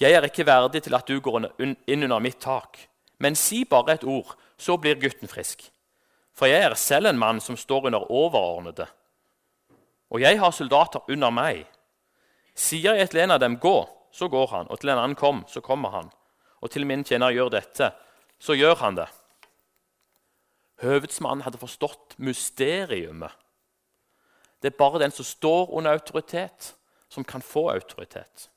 [0.00, 3.94] jeg er ikke verdig til at du går inn under mitt tak.' 'Men si bare
[3.94, 5.70] et ord, så blir gutten frisk.'
[6.34, 8.90] 'For jeg er selv en mann som står under overordnede.'
[10.10, 11.66] 'Og jeg har soldater under meg.'
[12.54, 15.44] 'Sier jeg til en av dem, gå, så går han.' 'Og til en annen, kom,
[15.48, 16.10] så kommer han.'
[16.60, 17.92] 'Og til min tjener, gjør dette,
[18.38, 19.12] så gjør han det.'
[20.82, 23.30] Høvedsmannen hadde forstått mysteriumet
[24.64, 26.70] det er bare den som står under autoritet,
[27.08, 28.48] som kan få autoritet.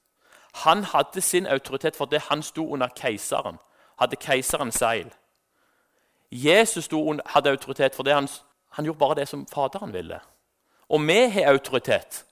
[0.63, 3.59] Han hadde sin autoritet fordi han sto under keiseren,
[3.99, 5.13] hadde keiseren seil.
[6.31, 8.27] Jesus under, hadde autoritet fordi han,
[8.69, 10.19] han gjorde bare det som Faderen ville.
[10.89, 12.25] Og vi har autoritet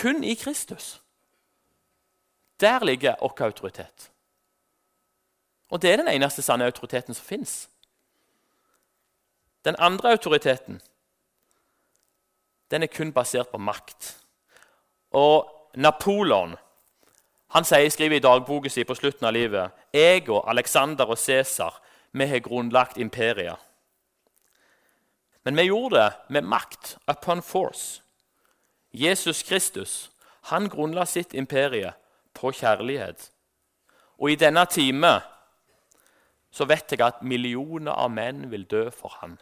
[0.00, 1.02] kun i Kristus.
[2.60, 4.10] Der ligger vår autoritet.
[5.70, 7.70] Og det er den eneste sanne autoriteten som fins.
[9.64, 10.80] Den andre autoriteten
[12.70, 14.18] den er kun basert på makt.
[15.10, 16.56] Og Napoleon
[17.48, 21.80] han sier, skriver i dagboken sin på slutten av livet jeg og Alexander og Cæsar
[22.12, 23.56] vi har grunnlagt imperiet.
[25.44, 28.02] Men vi gjorde det med makt upon force.
[28.92, 30.10] Jesus Kristus
[30.48, 31.92] han grunnla sitt imperie
[32.34, 33.30] på kjærlighet.
[34.18, 35.20] Og i denne time
[36.50, 39.38] så vet jeg at millioner av menn vil dø for han.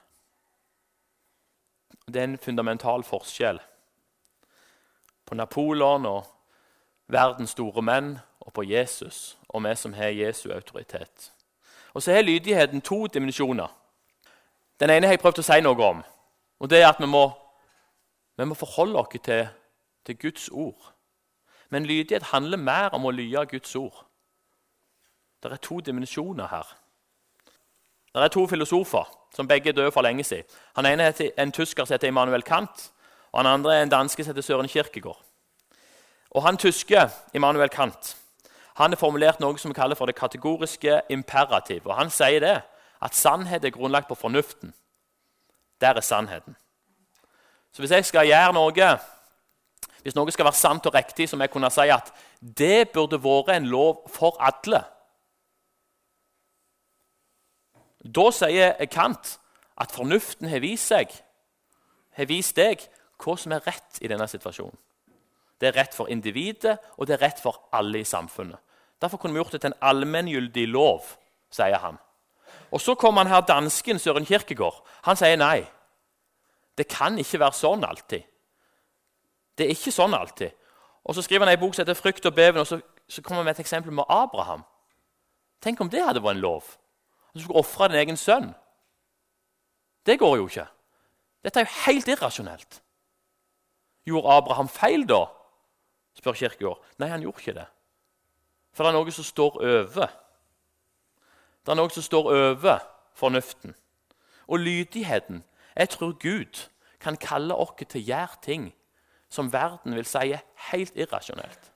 [2.07, 3.61] Det er en fundamental forskjell
[5.27, 6.36] på Napoleon og
[7.09, 11.33] verdens store menn og på Jesus og vi som har Jesu autoritet.
[11.95, 13.69] Og Så har lydigheten to dimensjoner.
[14.81, 16.03] Den ene har jeg prøvd å si noe om.
[16.61, 17.31] og det er at Vi må,
[18.37, 19.49] vi må forholde oss til,
[20.07, 20.93] til Guds ord.
[21.71, 24.05] Men lydighet handler mer om å lye Guds ord.
[25.43, 26.77] Det er to dimensjoner her.
[28.15, 30.45] Det er to filosofer som begge er døde for lenge siden.
[30.77, 32.93] Han ene er en tysker som heter Immanuel Kant,
[33.33, 35.26] og han andre er en danske som heter Søren Kierkegaard.
[36.37, 38.15] Og Han tyske Immanuel Kant
[38.77, 41.87] han har formulert noe som vi kaller for det kategoriske imperativ.
[41.87, 42.57] Og Han sier det,
[43.01, 44.75] at sannhet er grunnlagt på fornuften.
[45.81, 46.57] Der er sannheten.
[47.73, 48.91] Så hvis jeg skal gjøre noe,
[50.03, 53.21] hvis noe skal være sant og riktig, så må jeg kunne si at det burde
[53.23, 54.83] vært en lov for alle.
[58.05, 59.39] Da sier Kant
[59.81, 61.09] at fornuften har vist seg,
[62.17, 62.85] har vist deg
[63.25, 64.77] hva som er rett i denne situasjonen.
[65.61, 68.59] Det er rett for individet, og det er rett for alle i samfunnet.
[69.01, 71.03] Derfor kunne vi gjort det til en allmenngyldig lov,
[71.51, 71.99] sier han.
[72.71, 74.87] Og Så kommer han her dansken Søren Kirkegård.
[75.03, 75.67] Han sier nei.
[76.79, 78.23] Det kan ikke være sånn alltid.
[79.59, 80.51] Det er ikke sånn alltid.
[81.05, 83.37] Og Så skriver han en bok som heter 'Frykt og beven', og så, så kommer
[83.37, 84.65] han med et eksempel med Abraham.
[85.63, 86.63] Tenk om det hadde vært en lov.
[87.35, 88.55] Du skulle ofre din egen sønn.
[90.07, 90.67] Det går jo ikke.
[91.45, 92.83] Dette er jo helt irrasjonelt.
[94.07, 95.27] Gjorde Abraham feil da?
[96.17, 96.83] Spør Kirkegård.
[96.99, 97.67] Nei, han gjorde ikke det.
[98.73, 100.15] For det er noe som står over.
[101.65, 102.81] Det er noe som står over
[103.17, 103.75] fornuften.
[104.47, 105.45] Og lydigheten.
[105.77, 106.67] Jeg tror Gud
[107.01, 108.69] kan kalle oss til å gjøre ting
[109.33, 111.73] som verden vil si er helt irrasjonelt.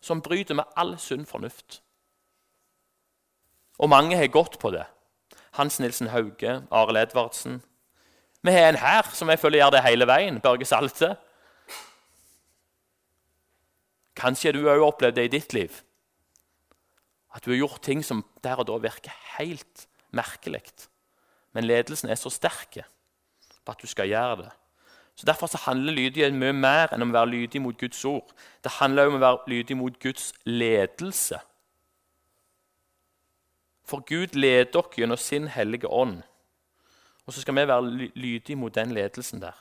[0.00, 1.82] Som bryter med all sunn fornuft.
[3.78, 4.86] Og mange har gått på det.
[5.58, 7.62] Hans Nilsen Hauge, Arild Edvardsen.
[8.42, 10.40] Vi har en her som jeg føler gjør det hele veien.
[10.40, 11.16] Børge Salte.
[14.18, 15.82] Kanskje du òg opplevd det i ditt liv.
[17.34, 20.64] At du har gjort ting som der og da virker helt merkelig.
[21.54, 22.80] Men ledelsen er så sterk
[23.64, 24.50] på at du skal gjøre det.
[25.18, 28.30] Så Derfor så handler lydighet mye mer enn om å være lydig mot Guds ord.
[28.62, 31.40] Det handler om å være lydig mot Guds ledelse.
[33.88, 36.20] For Gud leder dere gjennom sin hellige ånd.
[37.26, 39.56] Og så skal vi være lydige mot den ledelsen der.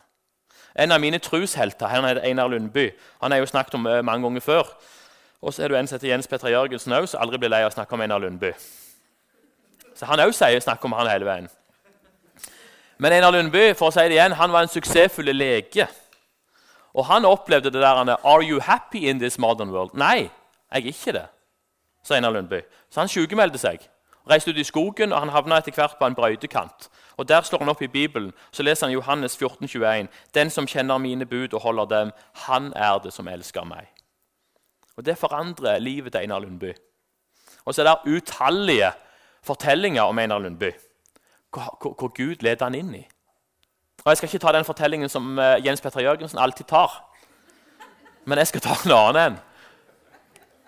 [0.78, 2.92] En av mine trushelter han heter Einar Lundby.
[3.22, 4.74] Han har jo snakket om eh, mange ganger før.
[5.42, 7.64] Og så er du en som heter Jens Petter Jørgensen òg, som aldri blir lei
[7.66, 8.52] av å snakke om Einar Lundby.
[9.98, 11.50] Så han òg snakker om han hele veien.
[12.98, 15.88] Men Einar Lundby for å si det igjen, han var en suksessfull lege.
[16.98, 19.94] Og han opplevde det der Are you happy in this modern world?
[19.94, 20.30] Nei,
[20.74, 21.28] jeg er ikke det,
[22.04, 22.62] sa Einar Lundby.
[22.90, 23.86] Så han sykemeldte seg
[24.30, 26.90] reiste ut i skogen, og han havna etter hvert på en brøytekant.
[27.18, 30.08] Og Der slår han opp i Bibelen, så leser han Johannes 14, 21.
[30.34, 33.88] Den som kjenner mine bud og holder dem, han er det som elsker meg.
[34.98, 36.74] Og Det forandrer livet til Einar Lundby.
[37.66, 38.92] Og så er det utallige
[39.44, 40.72] fortellinger om Einar Lundby.
[41.52, 43.08] Hvor, Gud leder han inn i.
[44.06, 47.04] Og Jeg skal ikke ta den fortellingen som eh, Jens Petter Jørgensen alltid tar.
[48.26, 49.40] Men jeg skal ta en annen en.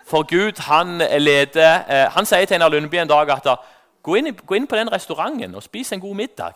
[0.06, 3.46] For Gud han leder eh, Han sier til Einar Lundby en dag at
[4.02, 6.52] gå inn, gå inn på den restauranten og spis en god middag.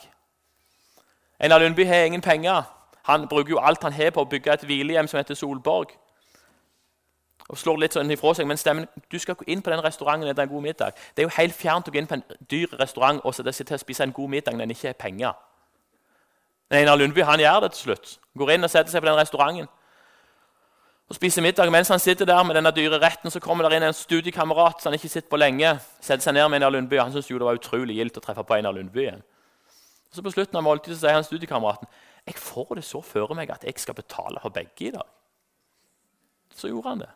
[1.41, 2.63] Einar Lundby har ingen penger.
[3.05, 5.93] Han bruker jo alt han har på å bygge et hvilehjem som heter Solborg.
[7.49, 10.29] Og slår litt sånn ifra seg, Men stemmen, du skal gå inn på den restauranten
[10.29, 10.93] og en god middag.
[11.17, 13.81] Det er jo helt fjernt å gå inn på en dyr restaurant og sitte og
[13.81, 15.33] spise en god middag når en ikke har penger.
[16.71, 18.19] Einar Lundby han gjør det til slutt.
[18.39, 19.69] Går inn og setter seg på den restauranten
[21.09, 21.71] og spiser middag.
[21.73, 24.91] Mens han sitter der med denne dyre retten, så kommer der inn en studiekamerat som
[24.91, 25.79] han ikke sitter på lenge.
[26.01, 28.55] setter seg ned med Einar Lundby, Han syns det var utrolig gildt å treffe på
[28.55, 29.23] Einar Lundby igjen.
[30.13, 31.89] Så På slutten av måltidet sier han studiekameraten
[32.25, 35.05] jeg får det så føre meg at jeg skal betale for begge i dag.
[36.55, 37.11] Så gjorde han det.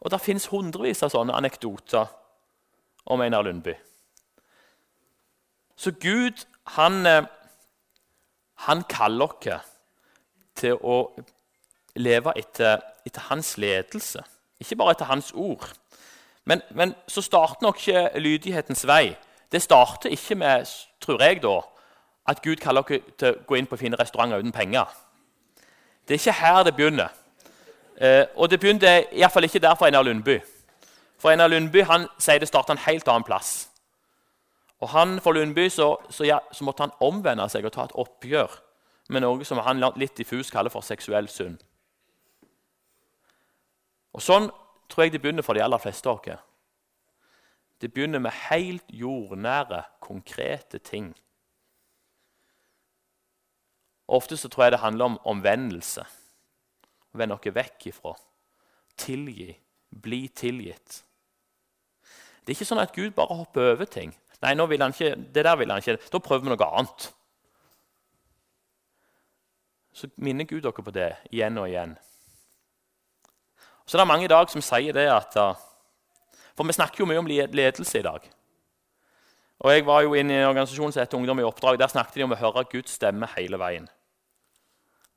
[0.00, 2.06] Og Det fins hundrevis av sånne anekdoter
[3.06, 3.74] om Einar Lundby.
[5.76, 6.44] Så Gud
[6.76, 7.26] han, eh,
[8.54, 9.66] han kaller oss
[10.54, 11.16] til å
[11.98, 14.22] leve etter, etter, hans ledelse,
[14.60, 15.66] ikke bare etter hans ord.
[16.48, 19.16] Men, men så starter nok ikke lydighetens vei.
[19.52, 20.66] Det starter ikke med
[21.00, 21.60] tror jeg da,
[22.28, 24.88] at Gud kaller dere til å gå inn på fine restauranter uten penger.
[26.08, 27.12] Det er ikke her det begynner.
[28.00, 30.38] Eh, og det begynte iallfall ikke der for Einar Lundby.
[31.18, 33.68] For Einar Lundby han sier det starta en helt annen plass.
[34.80, 37.96] Og han, For Lundby så, så, ja, så, måtte han omvende seg og ta et
[37.98, 38.52] oppgjør
[39.10, 41.58] med noe som han litt diffus kaller for seksuell synd.
[44.18, 44.48] Og Sånn
[44.90, 46.44] tror jeg det begynner for de aller fleste av oss.
[47.78, 51.12] Det begynner med helt jordnære, konkrete ting.
[54.08, 56.02] Ofte så tror jeg det handler om omvendelse.
[57.14, 58.16] Å vende vekk ifra.
[58.98, 59.52] Tilgi.
[59.88, 61.04] Bli tilgitt.
[62.42, 64.10] Det er ikke sånn at Gud bare hopper over ting.
[64.42, 65.98] Nei, nå vil han ikke, det der vil han ikke.
[66.10, 67.08] Da prøver vi noe annet.
[69.94, 71.94] Så minner Gud dere på det igjen og igjen.
[73.88, 75.32] Så det er mange i dag som sier det at
[76.58, 78.20] For vi snakker jo mye om ledelse i dag.
[79.58, 81.78] Og Jeg var jo inne i en organisasjon som heter Ungdom i oppdrag.
[81.78, 83.88] Der snakket de om å høre Guds stemme hele veien.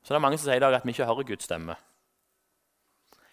[0.02, 1.76] Så det er mange som sier i dag at vi ikke hører Guds stemme.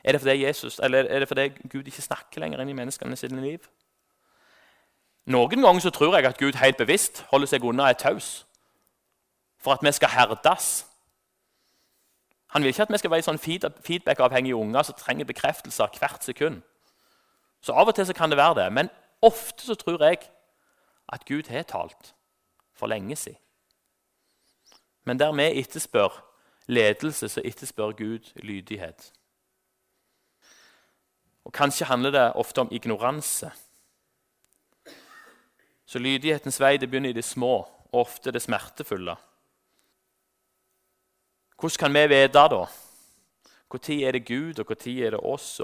[0.04, 3.42] Er det fordi, Jesus, er det fordi Gud ikke snakker lenger inn i menneskene sine
[3.42, 3.66] liv?
[5.30, 8.46] Noen ganger så tror jeg at Gud helt bevisst holder seg unna et taus
[9.60, 10.86] for at vi skal herdes.
[12.50, 16.62] Han vil ikke at vi skal være sånn feedback-avhengige unger som trenger bekreftelser hvert sekund.
[17.62, 18.90] Så Av og til kan det være det, men
[19.22, 20.24] ofte så tror jeg
[21.14, 22.14] at Gud har talt
[22.74, 23.38] for lenge siden.
[25.04, 26.24] Men der vi etterspør
[26.68, 29.14] ledelse, så etterspør Gud lydighet.
[31.46, 33.52] Og Kanskje handler det ofte om ignoranse.
[35.86, 39.16] Så lydighetens vei det begynner i det små, og ofte det smertefulle.
[41.60, 42.66] Hvordan kan vi vite da?
[43.72, 45.62] Når er det Gud, og når er det oss?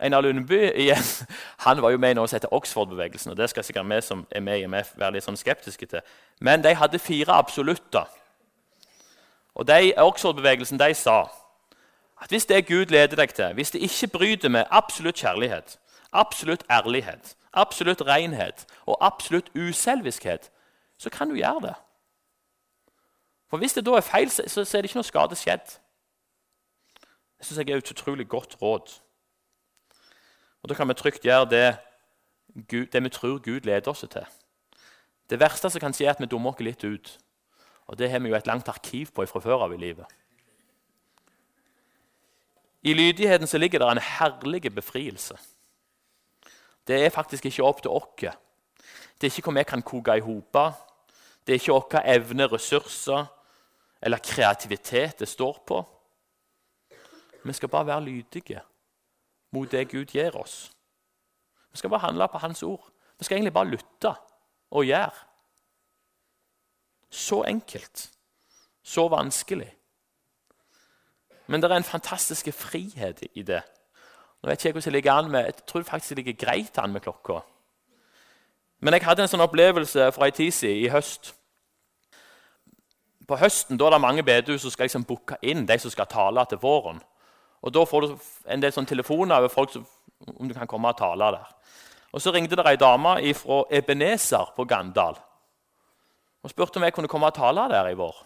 [0.00, 1.26] Einar Lundby igjen,
[1.66, 3.30] han var jo med i noe som heter Oxford-bevegelsen.
[3.30, 6.00] og Det skal sikkert vi som er med i MF være litt sånn skeptiske til.
[6.40, 8.06] Men de hadde fire absolutter.
[9.54, 11.24] Og de, Oxford-bevegelsen de sa
[12.22, 15.78] at hvis det Gud leder deg til, hvis det ikke bryter med absolutt kjærlighet,
[16.12, 20.50] absolutt ærlighet, absolutt renhet og absolutt uselviskhet,
[20.98, 21.74] så kan du gjøre det.
[23.48, 25.76] For Hvis det da er feil, så, er det ikke noe skade skjedd.
[27.38, 29.00] Det syns jeg er et utrolig godt råd.
[30.62, 31.76] Og Da kan vi trygt gjøre det,
[32.68, 34.26] Gud, det vi tror Gud leder oss til.
[35.30, 37.18] Det verste som kan skje, er at vi dummer oss litt ut.
[37.86, 40.06] Og Det har vi jo et langt arkiv på fra før av i livet.
[42.82, 45.38] I lydigheten så ligger det en herlig befrielse.
[46.86, 48.36] Det er faktisk ikke opp til oss.
[49.20, 50.56] Det er ikke hvor vi kan koke i hop.
[51.46, 53.26] Det er ikke våre evner, ressurser
[54.00, 55.82] eller kreativitet det står på.
[57.44, 58.60] Vi skal bare være lydige
[59.50, 60.72] mot det Gud gir oss.
[61.72, 62.90] Vi skal bare handle på Hans ord.
[63.18, 64.14] Vi skal egentlig bare lytte
[64.70, 65.10] og gjøre.
[67.10, 68.10] Så enkelt.
[68.82, 69.74] Så vanskelig.
[71.46, 73.62] Men det er en fantastisk frihet i det.
[74.42, 76.78] Nå vet ikke jeg hvordan det ligger an med, Jeg tror faktisk det ligger greit
[76.78, 77.40] an med klokka.
[78.80, 81.34] Men jeg hadde en sånn opplevelse for ei tid siden, i høst
[83.28, 86.08] på høsten da er det mange bedehus som skal liksom booke inn de som skal
[86.08, 87.00] tale til våren.
[87.62, 88.16] Og Da får du
[88.46, 89.86] en del sånn telefoner over folk som,
[90.38, 91.48] om du kan komme og tale der.
[92.12, 95.18] Og Så ringte det ei dame fra Ebenezer på Gandal
[96.42, 98.16] og spurte om jeg kunne komme og tale der i vår.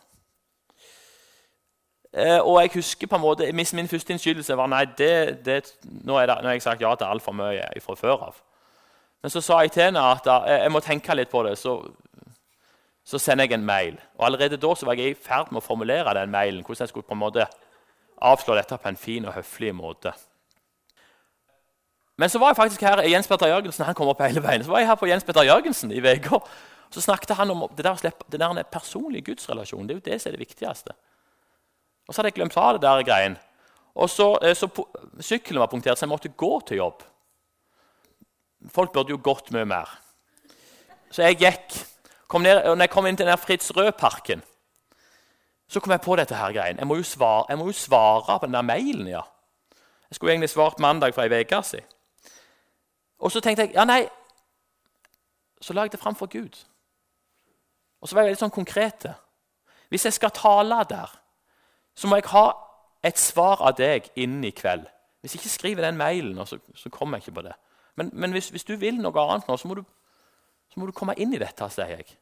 [2.12, 6.20] Eh, og jeg husker på en måte, Min første innskytelse var nei, det, det, nå,
[6.20, 8.36] det, nå har jeg sagt ja til altfor mye fra før av.
[9.22, 11.57] Men så sa jeg til henne at jeg, jeg må tenke litt på det.
[11.59, 11.78] Så
[13.05, 13.98] så sender jeg en mail.
[14.18, 16.62] Og Allerede da var jeg i ferd med å formulere den mailen.
[16.62, 17.46] hvordan jeg skulle på en måte
[18.22, 20.12] avslå dette på en fin og høflig måte.
[22.16, 24.70] Men så var jeg faktisk her Jens Petter Jørgensen han kom opp hele veien, så
[24.70, 26.38] var jeg her på Jens Petter Jørgensen i uka.
[26.92, 29.88] Så snakket han om det der det der personlige gudsrelasjonen.
[29.88, 30.92] Det er jo det som er det viktigste.
[32.07, 33.38] Og så hadde jeg glemt av det der greien.
[33.94, 34.68] Og så, eh, så
[35.20, 37.03] Sykkelen var punktert, så jeg måtte gå til jobb.
[38.68, 39.88] Folk burde jo gått mye mer.
[41.11, 41.91] Så jeg gikk.
[42.33, 44.41] Kom ned, når jeg kom inn til den Fritz Rød-parken,
[45.68, 46.78] så kom jeg på dette her greien.
[46.80, 49.09] Jeg må jo svare, jeg må jo svare på den der mailen.
[49.09, 49.20] ja.
[50.09, 51.85] Jeg skulle egentlig svart mandag for ei uke siden.
[53.18, 54.07] Og så tenkte jeg ja, nei,
[55.61, 56.57] så la jeg det fram for Gud.
[58.01, 59.07] Og så var jeg litt sånn konkret.
[59.89, 61.12] Hvis jeg skal tale der,
[61.95, 62.47] så må jeg ha
[63.05, 64.89] et svar av deg innen i kveld.
[65.20, 67.55] Hvis jeg ikke skriver den mailen, så, så kommer jeg ikke på det.
[67.95, 69.85] Men, men hvis, hvis, du vil noe annet nå, så må, du,
[70.72, 72.16] så må du komme inn i dette, sier jeg.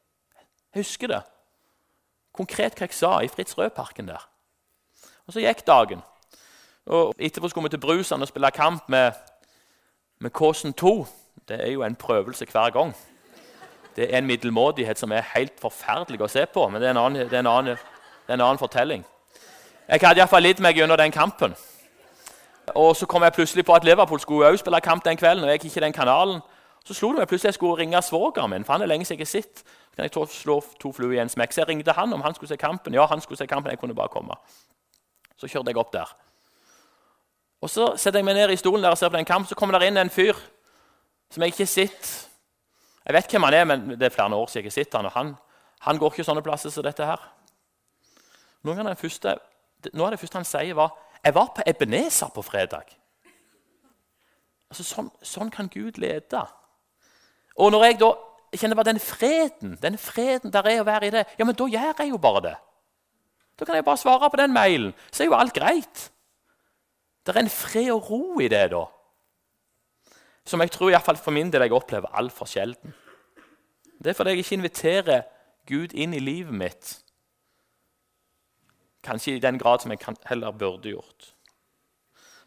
[0.75, 1.23] Jeg husker det.
[2.33, 4.23] Konkret hva jeg sa i Fritz Rød-parken der.
[5.27, 6.03] Og så gikk dagen.
[6.87, 9.13] Og Etterpå skulle vi til Brusand og spille kamp med,
[10.19, 11.07] med Kåsen 2.
[11.49, 12.95] Det er jo en prøvelse hver gang.
[13.97, 17.03] Det er en middelmådighet som er helt forferdelig å se på, men det er en
[17.03, 19.05] annen, det er en annen, det er en annen fortelling.
[19.89, 21.55] Jeg hadde iallfall lidd meg gjennom den kampen.
[22.75, 25.45] Og Så kom jeg plutselig på at Liverpool skulle også spille kamp den kvelden.
[25.45, 26.41] og jeg gikk ikke den kanalen.
[26.85, 28.65] Så slo det meg plutselig jeg skulle ringe svogeren min.
[28.65, 29.63] for han er lenge siden jeg har.
[29.91, 31.53] Så kan jeg slå to fluer i en smekk.
[31.53, 32.95] Så jeg ringte han om han skulle se kampen.
[32.95, 34.37] Ja, han skulle se kampen, jeg kunne bare komme.
[35.37, 36.17] Så kjørte jeg opp der.
[37.61, 39.49] Og Så setter jeg meg ned i stolen der og ser på den kampen.
[39.49, 40.35] Så kommer der inn en fyr
[41.31, 42.31] som jeg ikke har sett.
[43.07, 45.07] Jeg vet hvem han er, men det er flere år siden jeg har sett han,
[45.07, 45.35] og han,
[45.87, 47.23] han går ikke sånne plasser som dette her.
[48.69, 49.37] Noen av, første,
[49.93, 52.97] noe av det første han sier, var 'Jeg var på Ebenezer på fredag'.
[54.71, 56.43] Altså, sånn, sånn kan Gud lede.
[57.57, 58.13] Og når jeg da
[58.59, 61.69] kjenner bare den freden den freden der er å være i det, ja, men da
[61.71, 62.57] gjør jeg jo bare det.
[63.61, 66.07] Da kan jeg bare svare på den mailen, så er jo alt greit.
[67.27, 68.87] Det er en fred og ro i det, da.
[70.49, 72.95] Som jeg tror i fall for min del jeg opplever altfor sjelden.
[74.01, 75.23] Det er fordi jeg ikke inviterer
[75.69, 76.95] Gud inn i livet mitt.
[79.05, 81.35] Kanskje i den grad som jeg heller burde gjort.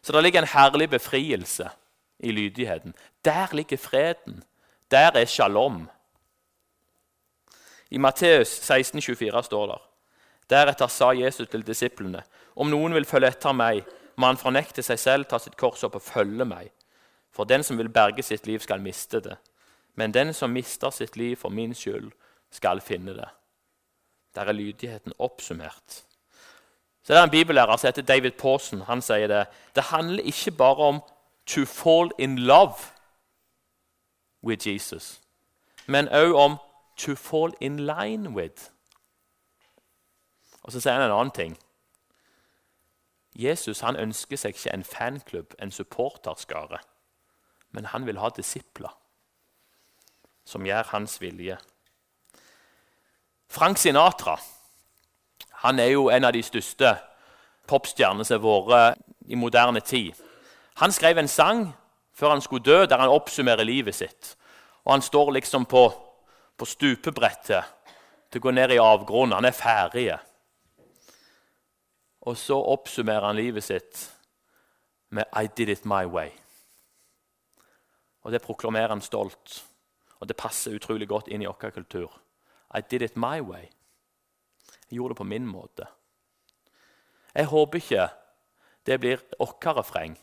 [0.02, 1.70] Så det ligger en herlig befrielse
[2.18, 2.94] i lydigheten.
[3.24, 4.42] Der ligger freden.
[4.90, 5.88] Der er shalom.
[7.94, 9.82] I Matteus 16, 24 står det
[10.50, 12.22] Deretter sa Jesus til disiplene.:
[12.56, 13.84] Om noen vil følge etter meg,
[14.16, 16.72] må han fornekte seg selv, ta sitt kors opp og følge meg.
[17.32, 19.36] For den som vil berge sitt liv, skal miste det.
[19.94, 22.10] Men den som mister sitt liv for min skyld,
[22.50, 23.30] skal finne det.
[24.34, 26.02] Der er lydigheten oppsummert.
[27.04, 28.80] Så det er En bibellærer som heter David Pawson.
[28.80, 29.46] Han sier det.
[29.74, 31.00] Det handler ikke bare om
[31.46, 32.90] 'to fall in love'
[34.42, 35.20] with Jesus,
[35.86, 36.58] men òg om
[36.96, 38.70] 'to fall in line with'.
[40.62, 41.58] Og Så sier han en annen ting.
[43.34, 46.78] Jesus han ønsker seg ikke en fanklubb, en supporterskare,
[47.70, 48.98] men han vil ha disipler
[50.44, 51.58] som gjør hans vilje.
[53.48, 54.38] Frank Sinatra
[55.64, 56.90] han er jo en av de største
[57.66, 58.98] popstjernene som har vært
[59.32, 60.12] i moderne tid.
[60.76, 61.70] Han skrev en sang
[62.12, 64.36] før han skulle dø, der han oppsummerer livet sitt.
[64.84, 65.92] Og Han står liksom på,
[66.56, 67.64] på stupebrettet
[68.30, 69.36] til å gå ned i avgrunnen.
[69.36, 70.06] Han er ferdig.
[72.24, 74.10] Og så oppsummerer han livet sitt
[75.10, 76.32] med 'I did it my way'.
[78.22, 79.64] Og Det proklamerer han stolt,
[80.20, 82.20] og det passer utrolig godt inn i vår kultur.
[82.74, 83.68] I did it my way.
[84.90, 85.86] Jeg gjorde det på min måte.
[87.34, 88.08] Jeg håper ikke
[88.86, 90.18] det blir vårt refreng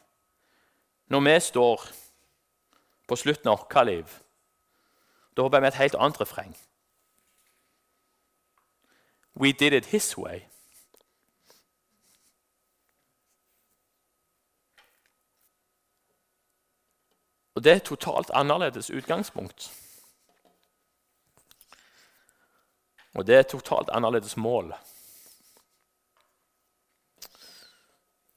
[1.11, 1.82] når vi står
[3.07, 4.20] på slutten av vårt liv.
[5.38, 6.57] Da håper jeg med et helt annet refreng.
[9.36, 10.41] We did it his way.
[17.55, 19.71] Og det er et totalt annerledes utgangspunkt.
[23.13, 24.73] Og det er et totalt annerledes mål.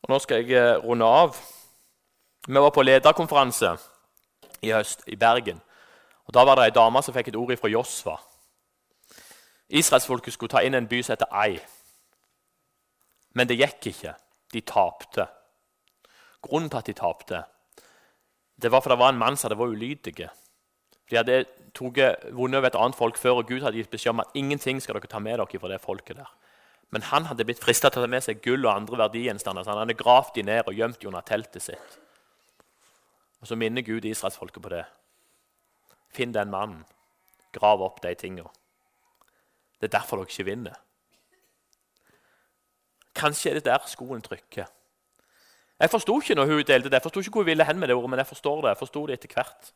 [0.02, 1.36] Og Nå skal jeg eh, runde av.
[2.46, 3.76] Vi var på lederkonferanse
[4.62, 5.62] i høst i Bergen.
[6.26, 8.16] Og Da var det ei dame som fikk et ord fra Josva.
[9.68, 11.58] Israelsfolket skulle ta inn en by som heter Ai.
[13.34, 14.14] Men det gikk ikke.
[14.52, 15.26] De tapte.
[16.42, 17.44] Grunnen til at de tapte,
[18.62, 20.28] det var fordi det var en mann som hadde vært ulydige.
[21.10, 21.44] De hadde
[22.32, 24.94] vunnet over et annet folk før, og Gud hadde gitt beskjed om at ingenting skal
[24.94, 26.30] dere ta med dere fra det folket der.
[26.94, 29.66] Men han hadde blitt frista til å ta med seg gull og andre verdigjenstander.
[29.66, 31.98] Han hadde gravd de ned og gjemt de under teltet sitt.
[33.40, 34.84] Og Så minner Gud israelsfolket på det.
[36.14, 36.84] Finn den mannen.
[37.54, 38.46] Grav opp de tinga.
[39.80, 40.78] Det er derfor dere ikke vinner.
[43.14, 44.66] Kanskje er det der skoen trykker.
[45.78, 46.98] Jeg forsto ikke når hun delte det.
[46.98, 48.68] Jeg forsto ikke hvor hun ville hen med det ordet, men jeg forstår det.
[48.68, 49.72] Jeg forsto det etter hvert.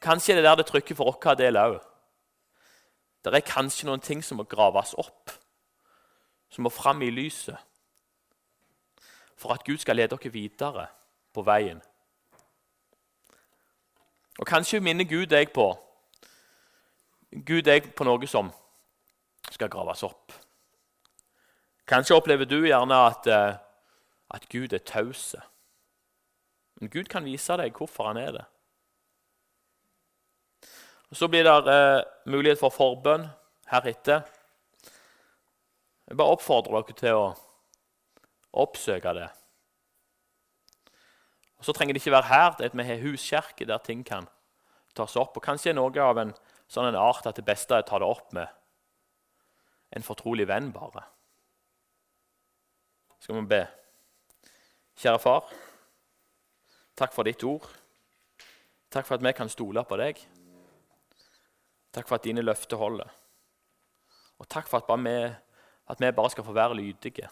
[0.00, 1.80] Kanskje er det der det trykker for vår del òg.
[3.24, 5.32] Det er kanskje noen ting som må graves opp,
[6.48, 7.56] som må fram i lyset,
[9.36, 10.86] for at Gud skal lede dere videre
[11.34, 11.82] på veien.
[14.38, 15.72] Og Kanskje minner Gud deg på
[17.28, 18.48] Gud deg på noe som
[19.52, 20.32] skal graves opp.
[21.88, 23.56] Kanskje opplever du gjerne at, eh,
[24.30, 25.34] at Gud er taus.
[26.80, 28.44] Men Gud kan vise deg hvorfor han er det.
[31.10, 33.28] Og Så blir det eh, mulighet for forbønn
[33.68, 34.22] heretter.
[36.08, 37.26] Jeg bare oppfordrer dere til å
[38.52, 39.28] oppsøke det.
[41.58, 44.04] Og Så trenger det ikke være her, det er at vi har huskirke der ting
[44.06, 44.28] kan
[44.94, 45.36] tas opp.
[45.36, 46.32] Og Kanskje er noe av en
[46.70, 48.48] sånn en art at det beste er å ta det opp med
[49.96, 51.02] en fortrolig venn, bare.
[53.18, 53.62] Skal vi be.
[54.98, 55.46] Kjære far,
[56.98, 57.66] takk for ditt ord.
[58.90, 60.20] Takk for at vi kan stole på deg.
[61.92, 63.10] Takk for at dine løfter holder.
[64.38, 65.16] Og takk for at, vi,
[65.92, 67.28] at vi bare skal få være lydige.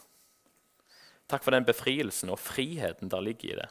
[1.26, 3.68] Takk for den befrielsen og friheten der ligger i det.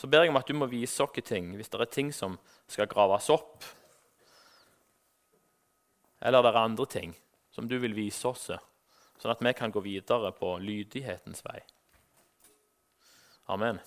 [0.00, 2.38] Så ber jeg om at du må vise oss ting hvis det er ting som
[2.70, 3.66] skal graves opp,
[6.24, 7.12] eller det er andre ting
[7.52, 8.48] som du vil vise oss,
[9.20, 11.58] sånn at vi kan gå videre på lydighetens vei.
[13.52, 13.80] Amen.